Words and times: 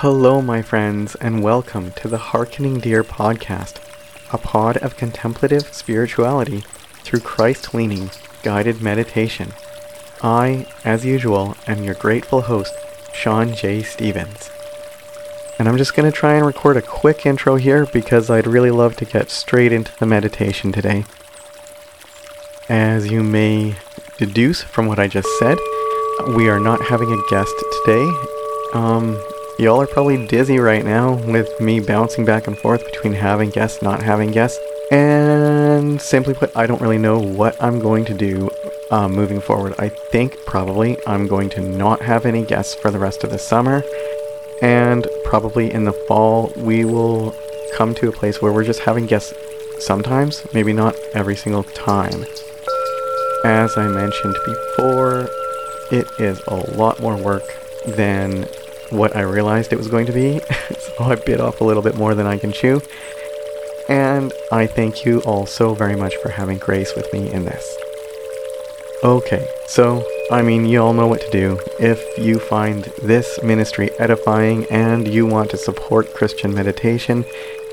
Hello, 0.00 0.40
my 0.40 0.62
friends, 0.62 1.14
and 1.16 1.42
welcome 1.42 1.92
to 1.96 2.08
the 2.08 2.16
Harkening 2.16 2.80
Deer 2.80 3.04
podcast, 3.04 3.76
a 4.32 4.38
pod 4.38 4.78
of 4.78 4.96
contemplative 4.96 5.74
spirituality 5.74 6.64
through 7.04 7.20
Christ 7.20 7.74
leaning 7.74 8.10
guided 8.42 8.80
meditation. 8.80 9.52
I, 10.22 10.66
as 10.86 11.04
usual, 11.04 11.54
am 11.66 11.84
your 11.84 11.96
grateful 11.96 12.40
host, 12.40 12.72
Sean 13.12 13.54
J. 13.54 13.82
Stevens. 13.82 14.50
And 15.58 15.68
I'm 15.68 15.76
just 15.76 15.94
going 15.94 16.10
to 16.10 16.18
try 16.18 16.32
and 16.32 16.46
record 16.46 16.78
a 16.78 16.82
quick 16.82 17.26
intro 17.26 17.56
here 17.56 17.84
because 17.92 18.30
I'd 18.30 18.46
really 18.46 18.70
love 18.70 18.96
to 18.96 19.04
get 19.04 19.30
straight 19.30 19.70
into 19.70 19.92
the 19.98 20.06
meditation 20.06 20.72
today. 20.72 21.04
As 22.70 23.10
you 23.10 23.22
may 23.22 23.76
deduce 24.16 24.62
from 24.62 24.86
what 24.86 24.98
I 24.98 25.08
just 25.08 25.28
said, 25.38 25.58
we 26.28 26.48
are 26.48 26.58
not 26.58 26.80
having 26.86 27.12
a 27.12 27.22
guest 27.30 27.52
today. 27.84 28.10
Um, 28.72 29.22
y'all 29.60 29.80
are 29.80 29.86
probably 29.86 30.26
dizzy 30.26 30.58
right 30.58 30.86
now 30.86 31.12
with 31.30 31.60
me 31.60 31.80
bouncing 31.80 32.24
back 32.24 32.46
and 32.46 32.56
forth 32.56 32.82
between 32.86 33.12
having 33.12 33.50
guests, 33.50 33.82
not 33.82 34.02
having 34.02 34.30
guests. 34.30 34.58
And 34.90 36.00
simply 36.00 36.32
put, 36.32 36.56
I 36.56 36.66
don't 36.66 36.80
really 36.80 36.98
know 36.98 37.20
what 37.20 37.62
I'm 37.62 37.78
going 37.78 38.06
to 38.06 38.14
do 38.14 38.48
uh, 38.90 39.06
moving 39.06 39.40
forward. 39.40 39.74
I 39.78 39.90
think 39.90 40.44
probably 40.46 40.96
I'm 41.06 41.28
going 41.28 41.50
to 41.50 41.60
not 41.60 42.00
have 42.00 42.24
any 42.24 42.44
guests 42.44 42.74
for 42.74 42.90
the 42.90 42.98
rest 42.98 43.22
of 43.22 43.30
the 43.30 43.38
summer 43.38 43.82
and 44.62 45.06
probably 45.24 45.72
in 45.72 45.84
the 45.84 45.92
fall, 45.92 46.52
we 46.56 46.86
will 46.86 47.34
come 47.76 47.94
to 47.96 48.08
a 48.08 48.12
place 48.12 48.40
where 48.40 48.52
we're 48.52 48.64
just 48.64 48.80
having 48.80 49.06
guests 49.06 49.34
sometimes, 49.78 50.46
maybe 50.54 50.72
not 50.72 50.96
every 51.14 51.36
single 51.36 51.64
time. 51.64 52.24
As 53.44 53.76
I 53.76 53.88
mentioned 53.88 54.36
before, 54.44 55.28
it 55.92 56.06
is 56.18 56.40
a 56.46 56.56
lot 56.76 57.00
more 57.00 57.16
work 57.16 57.42
than 57.86 58.46
what 58.90 59.16
I 59.16 59.22
realized 59.22 59.72
it 59.72 59.78
was 59.78 59.88
going 59.88 60.06
to 60.06 60.12
be, 60.12 60.40
so 60.78 61.04
I 61.04 61.16
bit 61.16 61.40
off 61.40 61.60
a 61.60 61.64
little 61.64 61.82
bit 61.82 61.96
more 61.96 62.14
than 62.14 62.26
I 62.26 62.38
can 62.38 62.52
chew. 62.52 62.80
And 63.88 64.32
I 64.52 64.66
thank 64.66 65.04
you 65.04 65.20
all 65.22 65.46
so 65.46 65.74
very 65.74 65.96
much 65.96 66.14
for 66.22 66.28
having 66.28 66.58
grace 66.58 66.92
with 66.94 67.12
me 67.12 67.32
in 67.32 67.44
this. 67.44 67.76
Okay, 69.02 69.48
so 69.66 70.06
I 70.30 70.42
mean, 70.42 70.66
you 70.66 70.80
all 70.80 70.92
know 70.92 71.06
what 71.06 71.22
to 71.22 71.30
do. 71.30 71.58
If 71.80 72.00
you 72.18 72.38
find 72.38 72.84
this 73.02 73.42
ministry 73.42 73.90
edifying 73.98 74.64
and 74.66 75.08
you 75.08 75.26
want 75.26 75.50
to 75.50 75.56
support 75.56 76.14
Christian 76.14 76.54
meditation, 76.54 77.24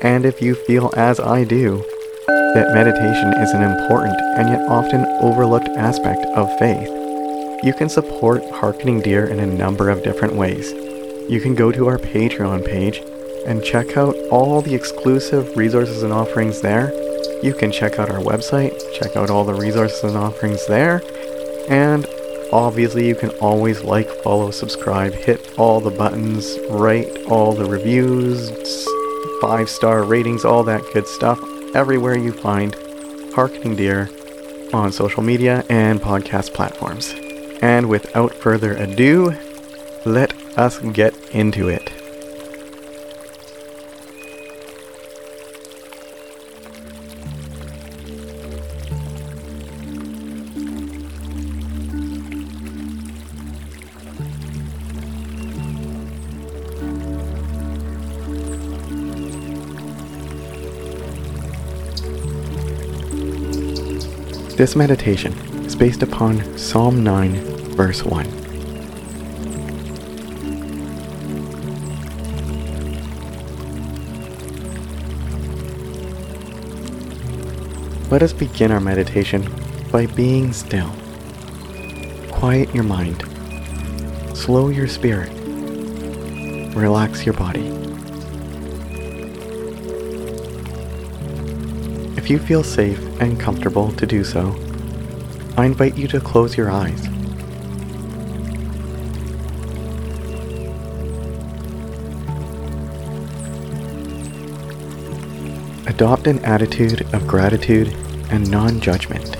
and 0.00 0.24
if 0.24 0.40
you 0.40 0.54
feel 0.54 0.92
as 0.96 1.18
I 1.18 1.44
do, 1.44 1.84
that 2.26 2.72
meditation 2.72 3.34
is 3.42 3.50
an 3.50 3.62
important 3.62 4.18
and 4.38 4.48
yet 4.48 4.62
often 4.68 5.04
overlooked 5.20 5.68
aspect 5.70 6.24
of 6.36 6.56
faith, 6.58 6.88
you 7.64 7.74
can 7.76 7.88
support 7.88 8.42
Harkening 8.52 9.00
Deer 9.00 9.26
in 9.26 9.40
a 9.40 9.46
number 9.46 9.90
of 9.90 10.02
different 10.04 10.34
ways. 10.36 10.87
You 11.28 11.40
can 11.40 11.54
go 11.54 11.70
to 11.72 11.88
our 11.88 11.98
Patreon 11.98 12.64
page 12.64 13.02
and 13.46 13.62
check 13.62 13.96
out 13.96 14.14
all 14.30 14.62
the 14.62 14.74
exclusive 14.74 15.56
resources 15.56 16.02
and 16.02 16.12
offerings 16.12 16.60
there. 16.60 16.92
You 17.42 17.54
can 17.54 17.70
check 17.70 17.98
out 17.98 18.10
our 18.10 18.20
website, 18.20 18.78
check 18.94 19.16
out 19.16 19.30
all 19.30 19.44
the 19.44 19.54
resources 19.54 20.04
and 20.04 20.16
offerings 20.16 20.66
there, 20.66 21.02
and 21.68 22.06
Obviously, 22.52 23.06
you 23.06 23.14
can 23.14 23.28
always 23.40 23.82
like, 23.82 24.08
follow, 24.22 24.50
subscribe, 24.50 25.12
hit 25.12 25.58
all 25.58 25.80
the 25.80 25.90
buttons, 25.90 26.58
write 26.70 27.06
all 27.26 27.52
the 27.52 27.66
reviews, 27.66 28.50
five 29.42 29.68
star 29.68 30.02
ratings, 30.02 30.46
all 30.46 30.64
that 30.64 30.82
good 30.94 31.06
stuff 31.06 31.38
everywhere 31.74 32.16
you 32.16 32.32
find 32.32 32.74
Harkening 33.34 33.76
Deer 33.76 34.08
on 34.72 34.92
social 34.92 35.22
media 35.22 35.62
and 35.68 36.00
podcast 36.00 36.54
platforms. 36.54 37.14
And 37.60 37.90
without 37.90 38.32
further 38.32 38.72
ado, 38.74 39.36
let 40.06 40.32
us 40.58 40.78
get 40.92 41.14
into 41.30 41.68
it. 41.68 41.92
This 64.56 64.74
meditation 64.74 65.32
is 65.64 65.76
based 65.76 66.02
upon 66.02 66.58
Psalm 66.58 67.04
9, 67.04 67.36
verse 67.76 68.02
1. 68.02 68.37
Let 78.10 78.22
us 78.22 78.32
begin 78.32 78.72
our 78.72 78.80
meditation 78.80 79.46
by 79.92 80.06
being 80.06 80.54
still. 80.54 80.90
Quiet 82.30 82.74
your 82.74 82.84
mind. 82.84 83.22
Slow 84.34 84.70
your 84.70 84.88
spirit. 84.88 85.28
Relax 86.74 87.26
your 87.26 87.34
body. 87.34 87.66
If 92.16 92.30
you 92.30 92.38
feel 92.38 92.64
safe 92.64 92.98
and 93.20 93.38
comfortable 93.38 93.92
to 93.92 94.06
do 94.06 94.24
so, 94.24 94.56
I 95.58 95.66
invite 95.66 95.98
you 95.98 96.08
to 96.08 96.18
close 96.18 96.56
your 96.56 96.70
eyes. 96.70 97.17
Adopt 105.88 106.26
an 106.26 106.44
attitude 106.44 107.02
of 107.14 107.26
gratitude 107.26 107.88
and 108.30 108.50
non 108.50 108.78
judgment. 108.78 109.34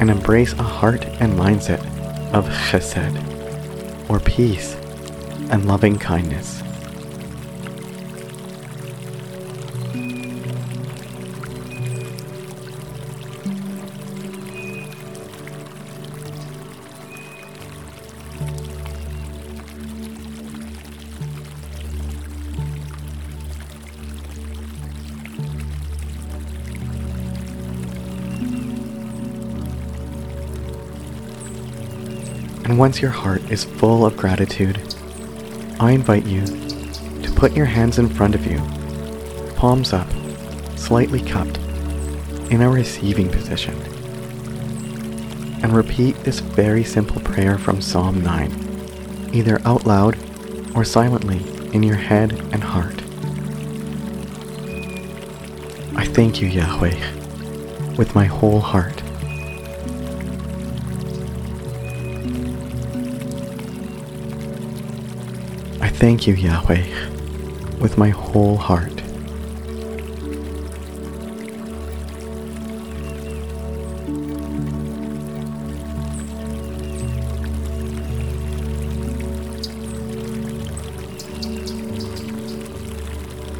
And 0.00 0.10
embrace 0.10 0.52
a 0.52 0.62
heart 0.62 1.06
and 1.18 1.32
mindset 1.32 1.80
of 2.34 2.46
chesed, 2.46 3.16
or 4.10 4.20
peace 4.20 4.74
and 5.50 5.66
loving 5.66 5.98
kindness. 5.98 6.62
And 32.66 32.80
once 32.80 33.00
your 33.00 33.12
heart 33.12 33.48
is 33.48 33.62
full 33.62 34.04
of 34.04 34.16
gratitude 34.16 34.80
I 35.78 35.92
invite 35.92 36.26
you 36.26 36.44
to 37.22 37.32
put 37.36 37.52
your 37.52 37.66
hands 37.66 38.00
in 38.00 38.08
front 38.08 38.34
of 38.34 38.44
you, 38.44 38.58
palms 39.54 39.92
up, 39.92 40.08
slightly 40.76 41.22
cupped, 41.22 41.58
in 42.50 42.62
a 42.62 42.68
receiving 42.68 43.28
position. 43.28 43.74
And 45.62 45.76
repeat 45.76 46.16
this 46.24 46.40
very 46.40 46.82
simple 46.82 47.20
prayer 47.20 47.56
from 47.56 47.80
Psalm 47.80 48.20
9, 48.20 49.30
either 49.32 49.60
out 49.64 49.86
loud 49.86 50.18
or 50.74 50.82
silently 50.82 51.40
in 51.72 51.84
your 51.84 51.94
head 51.96 52.32
and 52.52 52.64
heart. 52.64 53.00
I 55.94 56.04
thank 56.04 56.40
you, 56.40 56.48
Yahweh, 56.48 57.94
with 57.96 58.14
my 58.16 58.24
whole 58.24 58.60
heart. 58.60 59.02
Thank 65.98 66.26
you, 66.26 66.34
Yahweh, 66.34 66.84
with 67.78 67.96
my 67.96 68.10
whole 68.10 68.56
heart. 68.56 68.96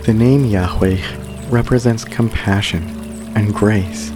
The 0.05 0.15
name 0.15 0.44
Yahweh 0.44 1.00
represents 1.49 2.05
compassion 2.05 2.85
and 3.35 3.55
grace. 3.55 4.12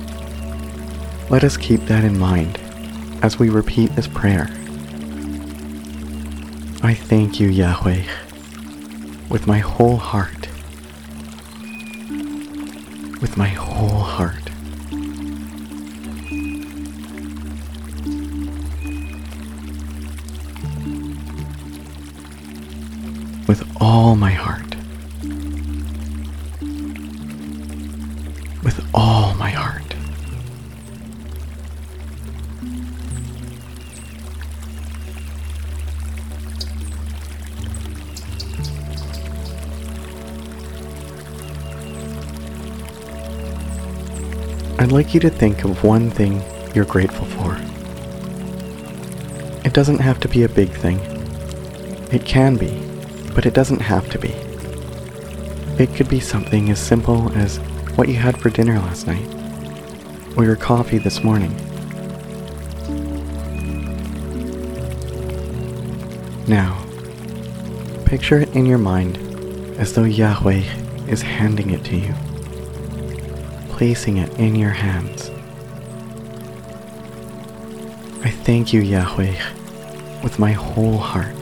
Let 1.31 1.43
us 1.43 1.57
keep 1.57 1.81
that 1.87 2.05
in 2.05 2.19
mind 2.19 2.59
as 3.23 3.39
we 3.39 3.49
repeat 3.49 3.97
this 3.97 4.07
prayer. 4.07 4.60
I 6.83 6.95
thank 6.95 7.39
you, 7.39 7.49
Yahweh, 7.49 8.05
with 9.29 9.47
my 9.47 9.59
whole 9.59 9.99
heart. 9.99 10.49
With 13.21 13.37
my 13.37 13.49
whole 13.49 14.01
heart. 14.01 14.45
With 23.47 23.63
all 23.79 24.17
my 24.17 24.33
heart. 24.33 24.70
I'd 44.81 44.93
like 44.93 45.13
you 45.13 45.21
to 45.21 45.29
think 45.29 45.63
of 45.63 45.85
one 45.85 46.09
thing 46.11 46.43
you're 46.75 46.87
grateful 46.87 47.27
for. 47.27 47.55
It 49.63 49.75
doesn't 49.75 49.99
have 49.99 50.19
to 50.21 50.29
be 50.29 50.45
a 50.45 50.49
big 50.49 50.71
thing. 50.71 50.99
It 52.11 52.25
can 52.25 52.57
be, 52.57 52.83
but 53.35 53.45
it 53.45 53.53
doesn't 53.53 53.81
have 53.81 54.09
to 54.09 54.19
be. 54.19 54.31
It 55.79 55.95
could 55.95 56.09
be 56.09 56.19
something 56.19 56.71
as 56.71 56.81
simple 56.81 57.31
as 57.37 57.59
what 57.97 58.09
you 58.09 58.15
had 58.15 58.41
for 58.41 58.49
dinner 58.49 58.79
last 58.79 59.07
night, 59.07 59.29
or 60.39 60.45
your 60.45 60.57
coffee 60.57 60.97
this 60.97 61.23
morning. 61.23 61.55
Now, 66.49 66.83
picture 68.07 68.39
it 68.39 68.57
in 68.57 68.65
your 68.65 68.79
mind 68.79 69.19
as 69.79 69.93
though 69.93 70.05
Yahweh 70.05 70.63
is 71.07 71.21
handing 71.21 71.69
it 71.69 71.85
to 71.85 71.97
you 71.97 72.15
placing 73.81 74.19
it 74.19 74.31
in 74.39 74.55
your 74.55 74.69
hands. 74.69 75.31
I 78.23 78.31
thank 78.31 78.75
you, 78.75 78.83
Yahweh, 78.83 79.35
with 80.23 80.39
my 80.39 80.53
whole 80.53 80.99
heart. 80.99 81.35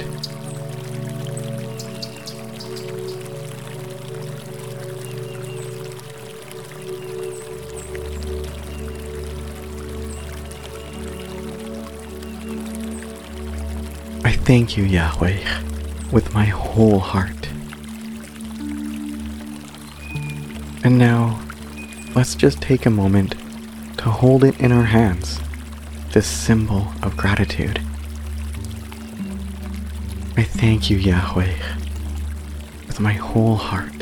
I 14.25 14.31
thank 14.31 14.76
you, 14.76 14.84
Yahweh, 14.84 15.41
with 16.12 16.32
my 16.32 16.44
whole 16.44 17.00
heart. 17.00 17.49
And 20.84 20.99
now, 20.99 21.48
let's 22.19 22.35
just 22.35 22.61
take 22.61 22.85
a 22.85 22.91
moment 22.91 23.31
to 23.97 24.11
hold 24.11 24.43
it 24.43 24.59
in 24.59 24.73
our 24.73 24.82
hands, 24.82 25.38
this 26.11 26.26
symbol 26.26 26.88
of 27.00 27.17
gratitude. 27.17 27.79
I 30.37 30.43
thank 30.43 30.91
you, 30.91 30.97
Yahweh, 30.97 31.55
with 32.88 32.99
my 32.99 33.12
whole 33.12 33.55
heart. 33.55 33.93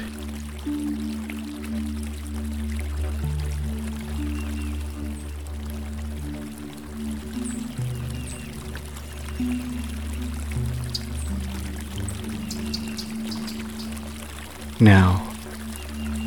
Now, 14.81 15.26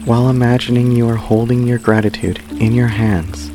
while 0.09 0.27
imagining 0.27 0.91
you 0.91 1.07
are 1.07 1.17
holding 1.17 1.67
your 1.67 1.77
gratitude 1.77 2.41
in 2.59 2.73
your 2.73 2.87
hands, 2.87 3.51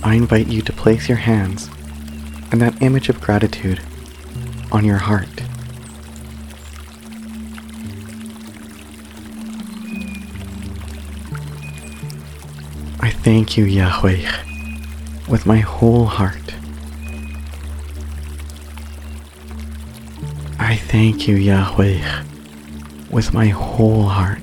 I 0.00 0.14
invite 0.14 0.46
you 0.46 0.62
to 0.62 0.72
place 0.72 1.08
your 1.08 1.18
hands 1.18 1.68
and 2.52 2.62
that 2.62 2.80
image 2.80 3.08
of 3.08 3.20
gratitude 3.20 3.80
on 4.70 4.84
your 4.84 4.98
heart. 4.98 5.26
I 13.00 13.10
thank 13.10 13.56
you, 13.56 13.64
Yahweh, 13.64 14.30
with 15.28 15.46
my 15.46 15.58
whole 15.58 16.04
heart. 16.04 16.54
I 20.60 20.76
thank 20.76 21.26
you, 21.26 21.34
Yahweh, 21.34 22.22
with 23.10 23.34
my 23.34 23.48
whole 23.48 24.04
heart. 24.04 24.39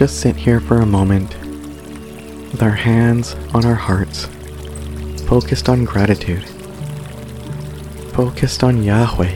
Just 0.00 0.20
sit 0.22 0.34
here 0.34 0.60
for 0.60 0.78
a 0.78 0.86
moment 0.86 1.28
with 2.52 2.62
our 2.62 2.70
hands 2.70 3.34
on 3.52 3.66
our 3.66 3.74
hearts, 3.74 4.24
focused 5.28 5.68
on 5.68 5.84
gratitude, 5.84 6.42
focused 8.14 8.64
on 8.64 8.82
Yahweh, 8.82 9.34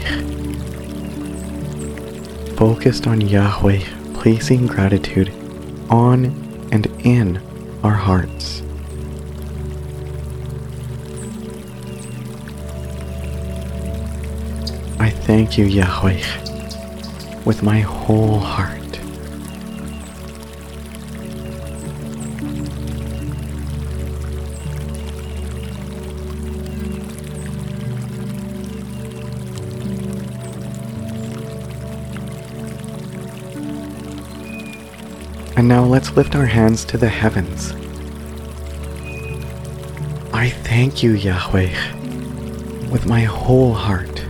focused 2.56 3.06
on 3.06 3.20
Yahweh, 3.20 3.82
placing 4.14 4.66
gratitude 4.66 5.28
on 5.90 6.24
and 6.72 6.86
in 7.04 7.36
our 7.82 7.92
hearts. 7.92 8.62
I 14.98 15.10
thank 15.10 15.58
you, 15.58 15.66
Yahweh, 15.66 16.22
with 17.44 17.62
my 17.62 17.80
whole 17.80 18.38
heart. 18.38 18.83
And 35.64 35.70
now 35.70 35.82
let's 35.82 36.14
lift 36.14 36.34
our 36.34 36.44
hands 36.44 36.84
to 36.84 36.98
the 36.98 37.08
heavens. 37.08 37.72
I 40.34 40.50
thank 40.50 41.02
you, 41.02 41.12
Yahweh, 41.12 41.70
with 42.90 43.06
my 43.06 43.22
whole 43.22 43.72
heart. 43.72 44.22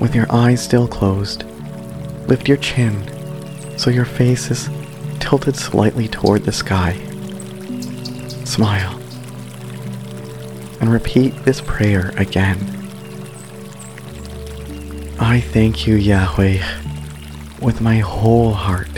With 0.00 0.16
your 0.16 0.26
eyes 0.28 0.60
still 0.60 0.88
closed, 0.88 1.44
lift 2.26 2.48
your 2.48 2.56
chin 2.56 3.78
so 3.78 3.90
your 3.90 4.04
face 4.04 4.50
is 4.50 4.68
tilted 5.20 5.54
slightly 5.54 6.08
toward 6.08 6.42
the 6.42 6.50
sky. 6.50 6.94
Smile 8.44 8.99
and 10.80 10.90
repeat 10.90 11.30
this 11.44 11.60
prayer 11.60 12.12
again. 12.16 12.58
I 15.18 15.40
thank 15.40 15.86
you, 15.86 15.96
Yahweh, 15.96 16.62
with 17.60 17.80
my 17.80 17.98
whole 17.98 18.52
heart. 18.52 18.88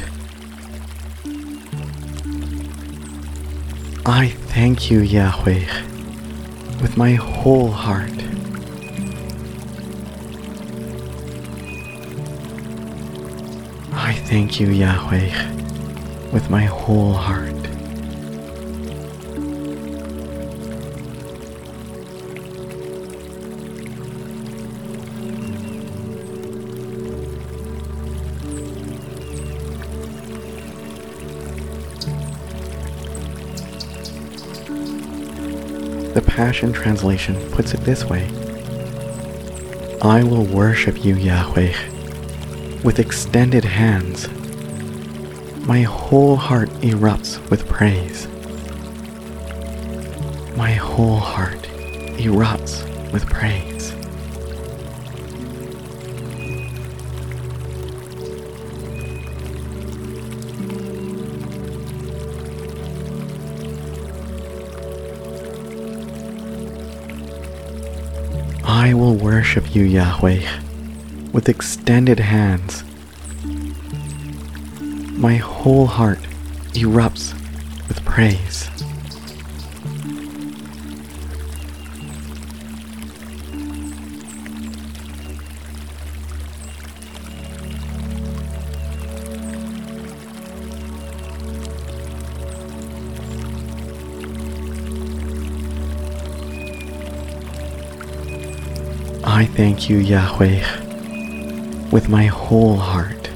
I 4.07 4.29
thank 4.49 4.91
you, 4.91 5.01
Yahweh, 5.01 5.65
with 6.81 6.97
my 6.97 7.15
whole 7.15 7.71
heart. 7.71 8.11
I 13.93 14.15
thank 14.27 14.61
you, 14.61 14.69
Yahweh, 14.71 16.31
with 16.33 16.51
my 16.51 16.65
whole 16.65 17.13
heart. 17.13 17.52
The 36.15 36.21
Passion 36.21 36.75
Translation 36.75 37.51
puts 37.53 37.73
it 37.73 37.81
this 37.81 38.05
way 38.05 38.29
I 40.03 40.23
will 40.23 40.45
worship 40.45 41.03
you, 41.03 41.15
Yahweh, 41.15 41.73
with 42.83 42.99
extended 42.99 43.65
hands. 43.65 44.29
My 45.67 45.83
whole 45.83 46.37
heart 46.37 46.69
erupts 46.83 47.39
with 47.49 47.67
praise. 47.67 48.29
My 50.55 50.73
whole 50.73 51.17
heart 51.17 51.63
erupts 52.19 52.85
with 53.11 53.25
praise. 53.27 53.95
I 68.85 68.95
will 68.95 69.15
worship 69.15 69.77
you, 69.77 69.85
Yahweh, 69.85 70.43
with 71.33 71.49
extended 71.49 72.19
hands. 72.19 72.83
My 75.17 75.37
whole 75.37 75.87
heart 75.87 76.19
erupts 76.73 77.33
with 77.87 78.05
praise. 78.05 78.69
I 99.43 99.47
thank 99.47 99.91
you, 99.91 99.99
Yahweh, 99.99 100.61
with 101.91 102.09
my 102.09 102.27
whole 102.27 102.77
heart. 102.77 103.29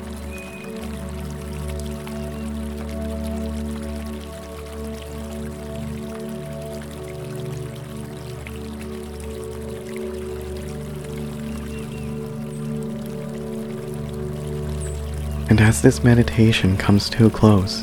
And 15.50 15.60
as 15.60 15.82
this 15.82 16.04
meditation 16.04 16.76
comes 16.76 17.10
to 17.10 17.26
a 17.26 17.30
close, 17.30 17.82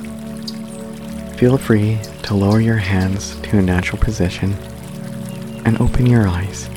feel 1.38 1.58
free 1.58 2.00
to 2.22 2.36
lower 2.36 2.62
your 2.62 2.78
hands 2.78 3.36
to 3.42 3.58
a 3.58 3.62
natural 3.62 4.02
position 4.02 4.54
and 5.66 5.78
open 5.82 6.06
your 6.06 6.26
eyes. 6.26 6.70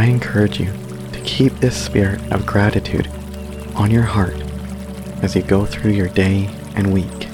I 0.00 0.04
encourage 0.04 0.58
you 0.58 0.72
to 1.12 1.20
keep 1.24 1.52
this 1.56 1.76
spirit 1.76 2.22
of 2.32 2.46
gratitude 2.46 3.06
on 3.74 3.90
your 3.90 4.04
heart 4.04 4.40
as 5.20 5.36
you 5.36 5.42
go 5.42 5.66
through 5.66 5.90
your 5.90 6.08
day 6.08 6.48
and 6.74 6.90
week. 6.90 7.28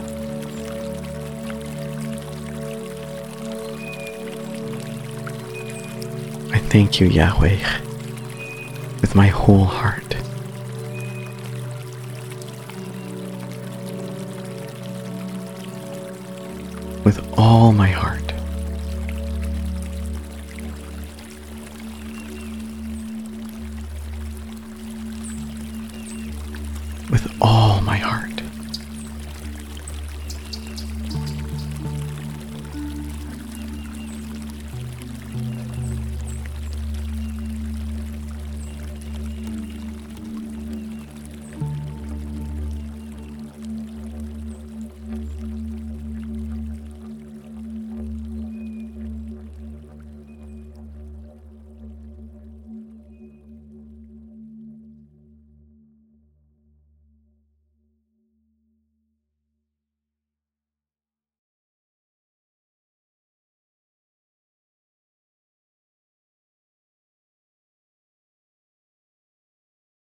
I 6.52 6.58
thank 6.58 6.98
you, 6.98 7.06
Yahweh, 7.06 7.60
with 9.00 9.14
my 9.14 9.28
whole 9.28 9.66
heart. 9.66 10.16
With 17.04 17.24
all 17.38 17.70
my 17.70 17.90
heart. 17.90 18.25
my 27.86 27.96
heart. 27.98 28.35